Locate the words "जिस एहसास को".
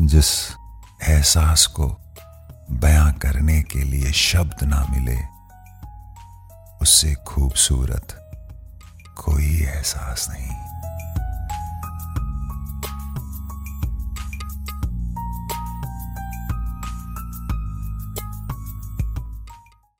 0.00-1.86